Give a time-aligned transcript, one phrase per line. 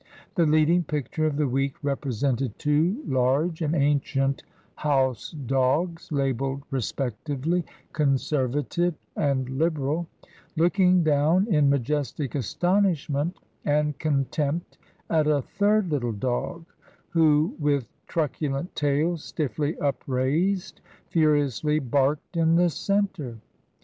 [0.33, 4.41] The leading picture of the week re presented two large and ancient
[4.73, 10.07] house dogs, labelled re spectively" Conservative" and" Liberal,"
[10.57, 16.65] looking down in majestic astonishment and contempt at a third little dog,
[17.09, 20.81] who, with truculent tail stiffly upraised,
[21.11, 23.37] furiously barked in the centre.